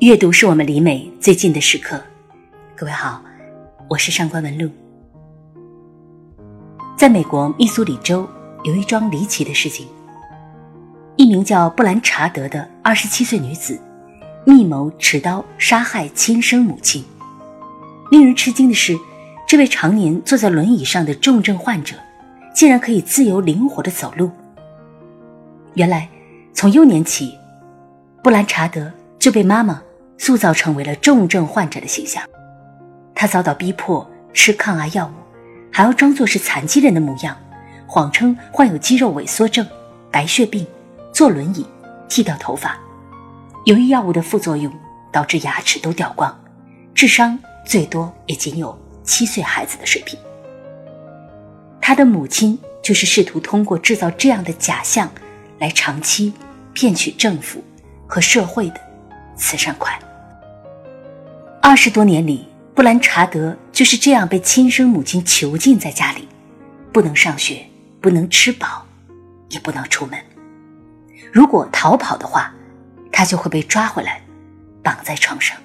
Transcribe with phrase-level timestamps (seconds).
[0.00, 2.02] 阅读是我们离美最近的时刻。
[2.74, 3.22] 各位好，
[3.86, 4.66] 我是上官文露。
[6.96, 8.26] 在美国密苏里州
[8.64, 9.86] 有一桩离奇的事情：
[11.16, 13.78] 一名叫布兰查德的二十七岁女子，
[14.46, 17.04] 密谋持刀杀害亲生母亲。
[18.10, 18.98] 令人吃惊的是，
[19.46, 21.94] 这位常年坐在轮椅上的重症患者，
[22.54, 24.30] 竟然可以自由灵活的走路。
[25.74, 26.08] 原来，
[26.54, 27.34] 从幼年起，
[28.24, 29.82] 布兰查德就被妈妈。
[30.20, 32.22] 塑造成为了重症患者的形象，
[33.14, 35.12] 他遭到逼迫吃抗癌药物，
[35.72, 37.34] 还要装作是残疾人的模样，
[37.86, 39.66] 谎称患有肌肉萎缩症、
[40.12, 40.66] 白血病，
[41.10, 41.66] 坐轮椅，
[42.06, 42.78] 剃掉头发。
[43.64, 44.70] 由于药物的副作用，
[45.10, 46.38] 导致牙齿都掉光，
[46.94, 50.20] 智商最多也仅有七岁孩子的水平。
[51.80, 55.10] 他的母亲就是试图通过制造这样的假象，
[55.58, 56.34] 来长期
[56.74, 57.64] 骗取政府
[58.06, 58.80] 和社会的
[59.34, 59.98] 慈善款。
[61.62, 66.26] 二十多年里，布兰查德就是这样被亲生母亲囚禁在家里，
[66.90, 67.64] 不能上学，
[68.00, 68.86] 不能吃饱，
[69.50, 70.18] 也不能出门。
[71.30, 72.52] 如果逃跑的话，
[73.12, 74.22] 他就会被抓回来，
[74.82, 75.56] 绑在床上。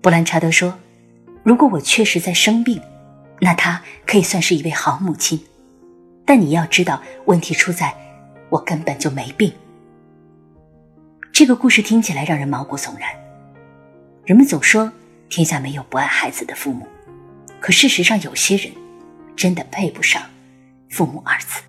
[0.00, 0.78] 布兰查德说
[1.44, 2.80] ：“如果我确实在生病，
[3.40, 5.38] 那他可以算是一位好母亲。
[6.24, 7.94] 但你要知道，问题出在
[8.48, 9.52] 我根本就没病。”
[11.32, 13.10] 这个故事听起来让人毛骨悚然。
[14.28, 14.92] 人们总说
[15.30, 16.86] 天下没有不爱孩子的父母，
[17.60, 18.70] 可事实上有些人
[19.34, 20.20] 真的配不上
[20.90, 21.62] “父母”二字。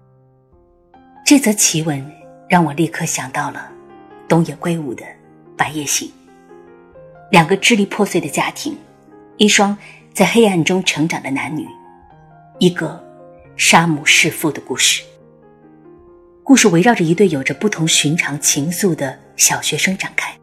[1.25, 2.05] 这则奇闻
[2.49, 3.71] 让我立刻想到了
[4.27, 5.05] 东野圭吾的
[5.55, 6.09] 《白夜行》。
[7.31, 8.77] 两个支离破碎的家庭，
[9.37, 9.77] 一双
[10.13, 11.65] 在黑暗中成长的男女，
[12.57, 13.01] 一个
[13.55, 15.01] 杀母弑父的故事。
[16.43, 20.37] 故事围绕着一对有着不同寻常情愫的小学生展开。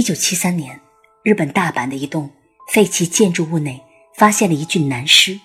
[0.00, 0.80] 一九七三年，
[1.22, 2.30] 日本大阪的一栋
[2.72, 3.78] 废弃建筑物内
[4.16, 5.38] 发现了一具男尸。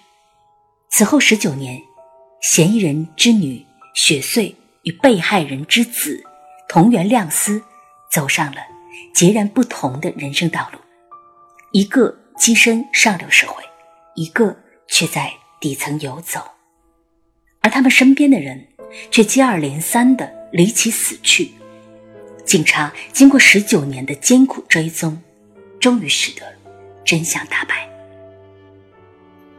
[0.90, 1.82] 此后十九年，
[2.42, 6.24] 嫌疑人之女雪穗与被害人之子
[6.70, 7.62] 同原亮司
[8.10, 8.62] 走上了
[9.14, 10.80] 截然不同的人生道路，
[11.74, 13.62] 一个跻身上流社会，
[14.16, 14.58] 一个
[14.88, 16.40] 却在底层游走，
[17.60, 18.66] 而他们身边的人
[19.12, 21.52] 却接二连三的离奇死去。
[22.46, 25.20] 警察经过十九年的艰苦追踪，
[25.80, 26.42] 终于使得
[27.04, 27.90] 真相大白。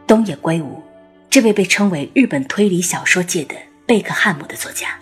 [0.07, 0.81] 东野圭吾，
[1.29, 3.55] 这位被称为日本推理小说界的
[3.85, 4.97] 贝克汉姆的作家，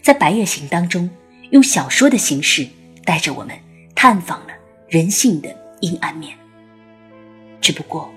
[0.00, 1.10] 在《白夜行》当中，
[1.50, 2.66] 用小说的形式
[3.04, 3.58] 带着我们
[3.96, 4.54] 探访了
[4.88, 5.48] 人性的
[5.80, 6.36] 阴暗面。
[7.60, 8.08] 只不过，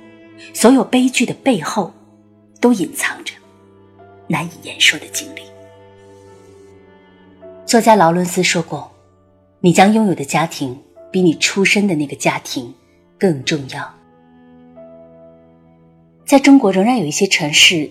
[0.53, 1.91] 所有悲剧的背后，
[2.62, 3.34] 都隐藏着
[4.28, 5.41] 难以言说的经历。
[7.69, 8.91] 作家劳伦斯说过
[9.62, 10.75] ：“你将拥有的家庭
[11.12, 12.74] 比你出生的那个家庭
[13.16, 13.94] 更重要。”
[16.25, 17.88] 在中国，仍然有一些城市，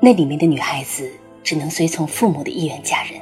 [0.00, 1.12] 那里面的女孩子
[1.44, 3.20] 只能随从父母的意愿嫁人，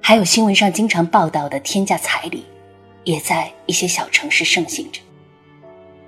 [0.00, 2.44] 还有新闻上经常报道的天价彩礼，
[3.02, 5.00] 也在一些小城市盛行着。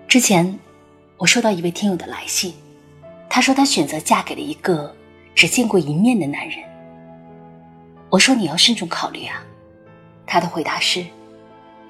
[0.07, 0.57] 之前，
[1.17, 2.55] 我收到一位听友的来信，
[3.28, 4.95] 他说他选择嫁给了一个
[5.34, 6.61] 只见过一面的男人。
[8.16, 9.44] 我说你要慎重考虑啊，
[10.27, 11.04] 他的回答是：“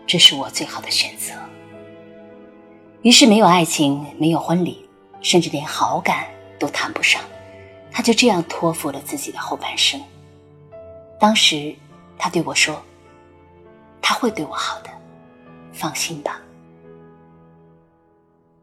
[0.09, 1.32] 这是我最好的选择。”
[3.03, 4.91] 于是没有爱情，没有婚礼，
[5.22, 6.26] 甚至连好感
[6.59, 7.22] 都谈不上，
[7.92, 10.03] 他就这样托付了自己的后半生。
[11.20, 11.72] 当时
[12.19, 12.82] 他对我说
[14.03, 14.91] ：“他会对我好的，
[15.72, 16.41] 放心吧。”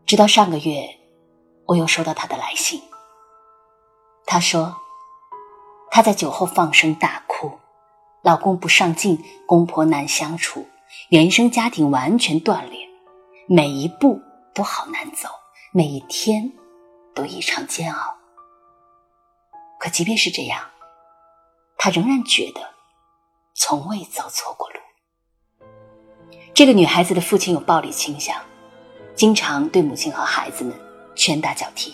[0.05, 0.99] 直到上个月，
[1.65, 2.81] 我又收到他的来信。
[4.25, 4.75] 他说。
[5.95, 7.22] 他在酒后放声大哭，
[8.23, 10.65] 老公不上进，公婆难相处，
[11.09, 12.87] 原生家庭完全断裂，
[13.47, 14.21] 每一步
[14.53, 15.27] 都好难走，
[15.73, 16.51] 每一天
[17.13, 18.15] 都异常煎熬。
[19.77, 20.61] 可即便是这样，
[21.77, 22.61] 她仍然觉得
[23.53, 24.75] 从未走错过路。
[26.53, 28.41] 这个女孩子的父亲有暴力倾向，
[29.15, 30.73] 经常对母亲和孩子们
[31.13, 31.93] 拳打脚踢。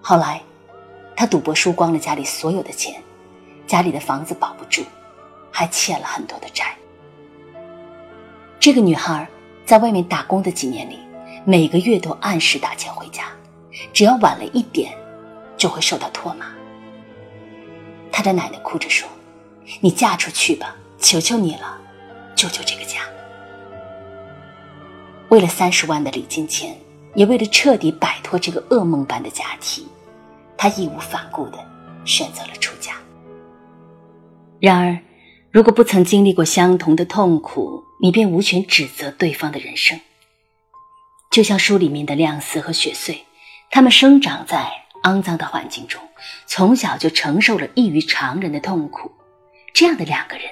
[0.00, 0.42] 后来。
[1.16, 3.00] 他赌博输光了家里所有的钱，
[3.68, 4.82] 家里的房子保不住，
[5.56, 6.74] 还欠了很多的债。
[8.58, 9.28] 这个女孩
[9.64, 10.98] 在外面打工的几年里，
[11.44, 13.26] 每个月都按时打钱回家，
[13.92, 14.92] 只要晚了一点，
[15.56, 16.46] 就会受到唾骂。
[18.10, 19.08] 她的奶奶哭着说
[19.80, 21.78] ：“你嫁出去吧，求求你了，
[22.34, 23.02] 救救这个家。”
[25.30, 26.76] 为了三十万的礼金钱，
[27.14, 29.86] 也为了彻底摆脱这个噩梦般的家庭。
[30.56, 31.58] 她义无反顾的
[32.04, 32.94] 选择了出家。
[34.58, 34.98] 然而，
[35.54, 40.00] 如果不曾经历过相同的痛苦，你便无权指责对方的人生。
[41.30, 43.24] 就像书里面的亮丝和雪穗，
[43.70, 44.68] 他们生长在
[45.04, 46.02] 肮脏的环境中，
[46.48, 49.12] 从小就承受了异于常人的痛苦。
[49.72, 50.46] 这样的两个人，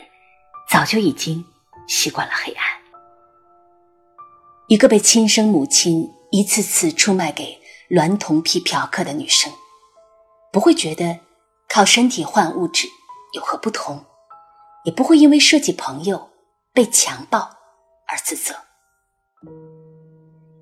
[0.71, 1.45] 早就已经
[1.89, 2.65] 习惯了黑暗。
[4.69, 7.59] 一个被亲生母亲一次次出卖给
[7.91, 9.53] 娈童癖嫖客的女生，
[10.53, 11.19] 不会觉得
[11.69, 12.87] 靠身体换物质
[13.33, 14.05] 有何不同，
[14.85, 16.31] 也不会因为涉及朋友
[16.73, 17.39] 被强暴
[18.09, 18.55] 而自责。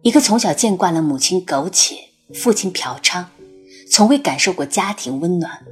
[0.03, 1.97] 一个从小见惯了母亲苟且、
[2.35, 3.25] 父亲嫖娼，
[3.91, 5.65] 从未感受过家庭温暖，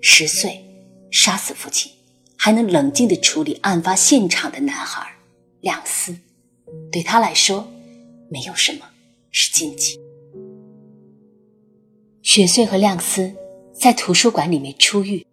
[0.00, 0.64] 十岁
[1.12, 1.92] 杀死父亲，
[2.36, 5.06] 还能冷静地处理案发现场的男孩
[5.60, 6.16] 亮丝，
[6.90, 7.68] 对他来说，
[8.30, 8.86] 没有什么
[9.30, 9.98] 是禁忌。
[12.22, 13.32] 雪穗和亮丝
[13.72, 15.24] 在图书馆里面初遇，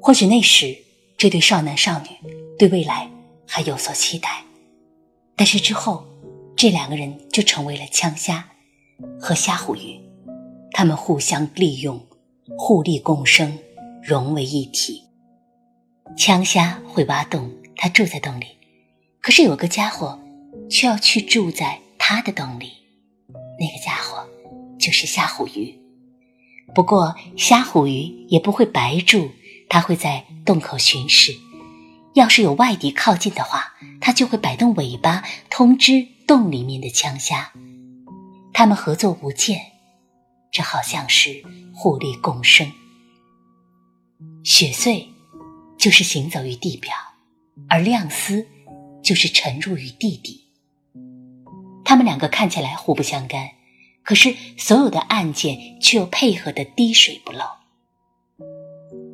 [0.00, 0.76] 或许那时
[1.20, 2.08] 这对少男少女
[2.58, 3.06] 对未来
[3.46, 4.42] 还有所期待，
[5.36, 6.06] 但是之后。
[6.56, 8.46] 这两个人就成为了枪虾
[9.18, 9.98] 和虾虎鱼，
[10.72, 11.98] 他们互相利用，
[12.58, 13.58] 互利共生，
[14.02, 15.02] 融为一体。
[16.18, 18.44] 枪虾会挖洞，他住在洞里；
[19.22, 20.20] 可是有个家伙
[20.68, 22.72] 却要去住在他的洞里，
[23.58, 24.28] 那个家伙
[24.78, 25.74] 就是虾虎鱼。
[26.74, 29.30] 不过虾虎鱼也不会白住，
[29.70, 31.34] 它会在洞口巡视。
[32.12, 33.72] 要是有外敌靠近的话，
[34.02, 36.06] 它就会摆动尾巴通知。
[36.26, 37.50] 洞里面的枪虾，
[38.52, 39.60] 他们合作无间，
[40.52, 41.42] 这好像是
[41.74, 42.70] 互利共生。
[44.44, 45.08] 雪穗
[45.76, 46.94] 就是行走于地表，
[47.68, 48.46] 而亮丝
[49.02, 50.44] 就是沉入于地底。
[51.84, 53.50] 他们两个看起来互不相干，
[54.04, 57.44] 可是所有的案件却又配合的滴水不漏。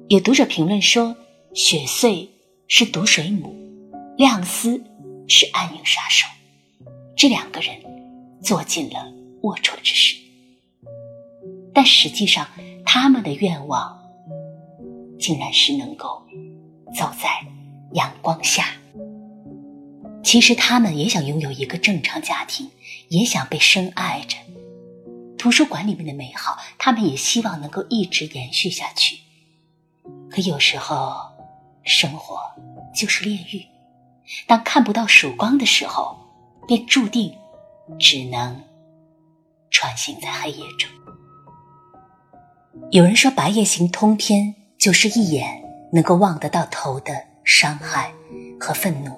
[0.08, 1.17] 有读者评论说，
[1.53, 2.31] 雪穗
[2.69, 3.53] 是毒水母，
[4.17, 4.81] 亮丝
[5.26, 6.29] 是暗影杀手。
[7.17, 7.75] 这两个人
[8.41, 9.12] 做尽了
[9.43, 10.14] 龌龊之事，
[11.75, 12.47] 但实际上，
[12.85, 14.00] 他们的愿望
[15.19, 16.23] 竟然是能够
[16.94, 17.29] 走在
[17.94, 18.76] 阳光下。
[20.23, 22.70] 其实，他们也想拥有一个正常家庭，
[23.09, 24.37] 也想被深爱着。
[25.37, 29.19] 图书馆里面的美好，他们也希望能够一直延续下去。
[30.31, 31.14] 可有时候，
[31.84, 32.40] 生活
[32.94, 33.64] 就是炼狱，
[34.46, 36.17] 当看不到曙光的时候。
[36.69, 37.32] 便注定
[37.96, 38.61] 只能
[39.70, 40.90] 穿行在黑夜中。
[42.90, 45.62] 有人说，《白夜行》通篇就是一眼
[45.93, 47.14] 能够望得到头的
[47.44, 48.12] 伤害
[48.58, 49.12] 和愤怒，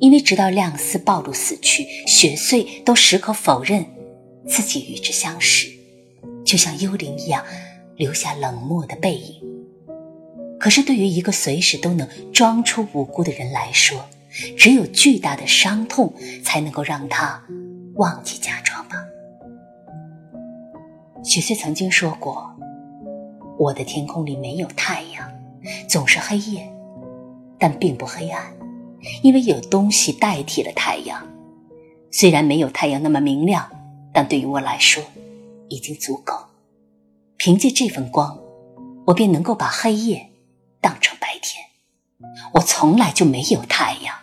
[0.00, 3.82] 因为直到亮丝暴露死去，雪穗都矢口否认
[4.46, 5.70] 自己与之相识，
[6.44, 7.42] 就像幽灵一样
[7.96, 9.42] 留下冷漠的背影。
[10.66, 14.04] 可是，对于一个随时都能装出无辜的人来说，
[14.58, 17.40] 只有巨大的伤痛才能够让他
[17.94, 18.96] 忘记假装吧。
[21.22, 22.52] 雪穗曾经说过
[23.56, 25.30] ：“我的天空里没有太阳，
[25.88, 26.68] 总是黑夜，
[27.60, 28.52] 但并不黑暗，
[29.22, 31.24] 因为有东西代替了太阳。
[32.10, 33.70] 虽然没有太阳那么明亮，
[34.12, 35.00] 但对于我来说
[35.68, 36.34] 已经足够。
[37.36, 38.36] 凭借这份光，
[39.06, 40.28] 我便能够把黑夜
[40.80, 41.64] 当成白天。
[42.54, 44.14] 我从来就没有太阳。”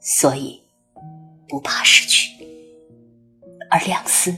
[0.00, 0.62] 所以，
[1.48, 2.32] 不怕失去。
[3.70, 4.34] 而亮丝，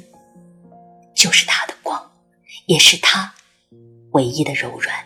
[1.14, 2.10] 就是他的光，
[2.66, 3.32] 也是他
[4.12, 4.96] 唯一的柔软。《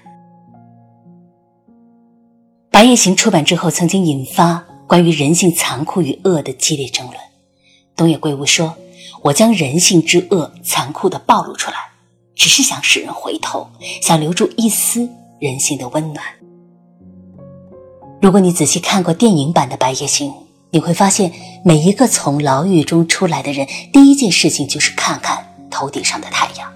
[2.71, 7.19] 白夜行》出版之后，曾经引发关于人性残酷与恶的激烈争论。
[7.95, 8.77] 东野圭吾说
[9.23, 11.77] ：“我将人性之恶残酷的暴露出来，
[12.35, 13.69] 只是想使人回头，
[14.01, 15.09] 想留住一丝
[15.41, 16.25] 人性的温暖。”
[18.21, 20.31] 如果你仔细看过电影版的《白夜行》，
[20.71, 21.31] 你会发现，
[21.65, 26.73] 每一个从牢狱中出来的人，第一件事情就是看看头顶上的太阳，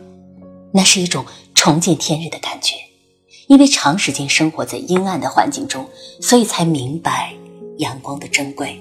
[0.73, 1.25] 那是一种
[1.55, 2.75] 重见天日的感觉。
[3.49, 5.89] 因为长时间生活在阴暗的环境中，
[6.21, 7.33] 所以才明白
[7.79, 8.79] 阳光的珍贵。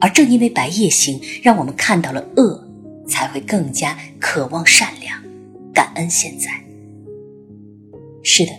[0.00, 2.66] 而正因为白夜行，让我们看到了恶，
[3.06, 5.22] 才会更加渴望善良，
[5.74, 6.48] 感恩现在。
[8.22, 8.52] 是的，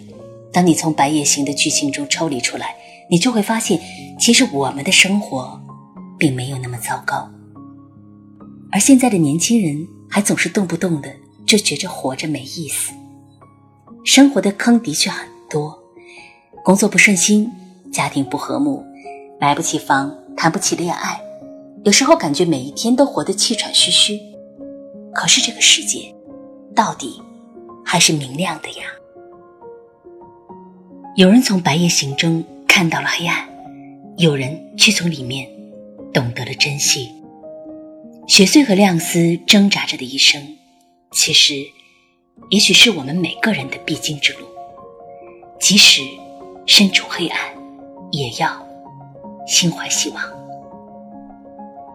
[0.54, 2.76] 当你从白夜行的剧情中抽离出来，
[3.10, 3.82] 你就会发现，
[4.20, 5.60] 其实我们的生活。
[6.16, 7.30] 并没有那么糟糕，
[8.72, 11.14] 而现在的年轻人还总是动不动的
[11.46, 12.94] 就觉着活着没意思。
[14.06, 15.78] 生活的坑的确很多，
[16.64, 17.52] 工作不顺心，
[17.92, 18.86] 家庭不和睦，
[19.38, 21.20] 买不起房，谈不起恋爱，
[21.84, 24.18] 有时候感觉每一天都活得气喘吁吁。
[25.14, 26.16] 可是这个世界，
[26.74, 27.22] 到底
[27.84, 28.86] 还是明亮的呀。
[31.16, 32.44] 有人从《白夜行》中。
[32.76, 33.48] 看到了黑暗，
[34.18, 35.48] 有人却从里面
[36.12, 37.12] 懂得了珍惜。
[38.28, 40.42] 雪穗和亮丝挣扎着的一生，
[41.12, 41.54] 其实，
[42.50, 44.48] 也许是我们每个人的必经之路。
[45.60, 46.02] 即使
[46.66, 47.40] 身处黑暗，
[48.12, 48.68] 也要
[49.46, 50.24] 心怀希望。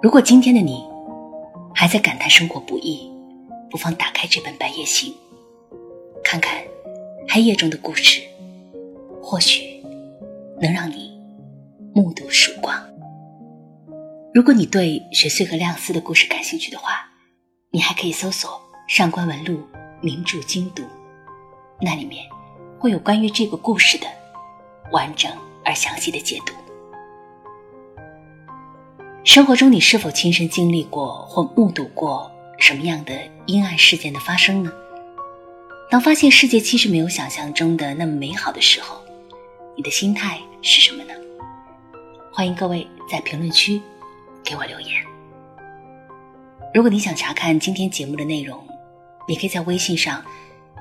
[0.01, 0.81] 如果今天的你
[1.75, 3.11] 还在感叹生活不易，
[3.69, 5.13] 不妨打开这本《白夜行》，
[6.23, 6.63] 看看
[7.29, 8.23] 黑夜中的故事，
[9.31, 9.85] 或许
[10.59, 11.13] 能让你
[11.95, 12.75] 目睹曙光。
[14.33, 17.07] 如果你对雪穗和亮丝的故事感兴趣的话，
[17.71, 18.51] 你还可以搜索
[18.89, 19.61] 《上官文录
[20.01, 20.83] 名著精读》，
[21.79, 22.25] 那里面
[22.79, 24.07] 会有关于这个故事的
[24.93, 25.31] 完整
[25.63, 26.55] 而详细的解读。
[29.25, 33.13] 生活中，你是否亲身经历过或目睹过什么样的
[33.45, 34.73] 阴暗事件的发生呢？
[35.91, 38.99] 当发现世界其实没有想象中的那么美好的时候，
[39.79, 41.15] 你的心态是什么呢？
[42.33, 43.81] 欢迎各位在评论区。
[44.43, 45.05] 给我留言。
[46.75, 48.61] 如果你想查看今天节目的内容，
[49.29, 50.21] 你可以在微信上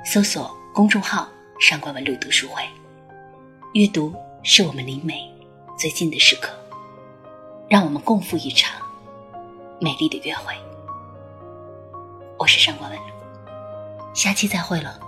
[0.03, 1.29] 搜索公众号
[1.61, 2.63] “上官文录读书会”。
[3.75, 5.31] 阅读是我们离美
[5.77, 6.49] 最近的时刻，
[7.69, 8.81] 让我们共赴一场
[9.79, 10.55] 美丽的约会。
[12.39, 12.99] 我是上官文，
[14.15, 14.99] 下期再会了。